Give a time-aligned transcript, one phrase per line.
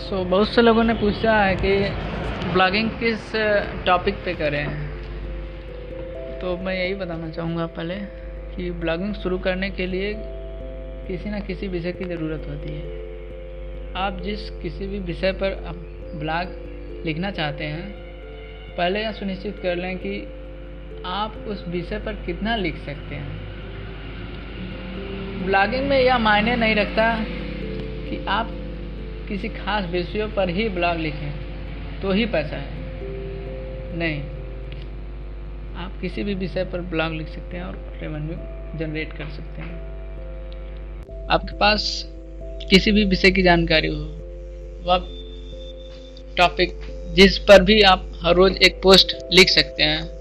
[0.00, 1.72] सो so, बहुत से लोगों ने पूछा है कि
[2.52, 3.32] ब्लॉगिंग किस
[3.86, 4.66] टॉपिक पे करें?
[6.40, 7.94] तो मैं यही बताना चाहूँगा पहले
[8.56, 10.14] कि ब्लॉगिंग शुरू करने के लिए
[11.08, 12.82] किसी न किसी विषय की ज़रूरत होती है।
[13.96, 15.50] आप जिस किसी भी विषय पर
[16.14, 17.90] ब्लॉग लिखना चाहते हैं
[18.76, 20.14] पहले यह सुनिश्चित कर लें कि
[21.06, 23.40] आप उस विषय पर कितना लिख सकते हैं।
[25.46, 27.24] ब्लॉगिंग में यह मायने नहीं रखता
[28.10, 28.56] कि आप
[29.30, 34.20] किसी खास विषयों पर ही ब्लॉग लिखें तो ही पैसा है। नहीं,
[35.76, 38.36] आप किसी भी विषय पर ब्लॉग लिख सकते हैं और रेवेन्यू
[38.78, 41.86] जनरेट कर सकते हैं। आपके पास
[42.70, 44.02] किसी भी विषय की जानकारी हो
[44.86, 45.06] वह
[46.36, 46.76] टॉपिक
[47.14, 50.19] जिस पर भी आप हर रोज एक पोस्ट लिख सकते हैं